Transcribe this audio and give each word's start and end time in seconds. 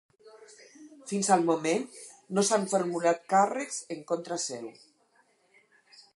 Fins 1.11 1.29
al 1.35 1.45
moment 1.49 1.85
no 2.39 2.45
s'han 2.49 2.65
formulat 2.73 3.23
càrrecs 3.35 3.79
en 3.99 4.03
contra 4.15 4.41
seu. 4.49 4.69